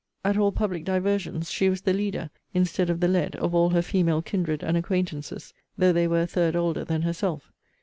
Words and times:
At 0.25 0.35
all 0.35 0.51
public 0.51 0.83
diversions, 0.83 1.51
she 1.51 1.69
was 1.69 1.81
the 1.81 1.93
leader, 1.93 2.31
instead 2.55 2.89
of 2.89 3.01
the 3.01 3.07
led, 3.07 3.35
of 3.35 3.53
all 3.53 3.69
her 3.69 3.83
female 3.83 4.23
kindred 4.23 4.63
and 4.63 4.75
acquaintances, 4.75 5.53
though 5.77 5.93
they 5.93 6.07
were 6.07 6.21
a 6.21 6.25
third 6.25 6.55
older 6.55 6.83
than 6.83 7.03
herself. 7.03 7.51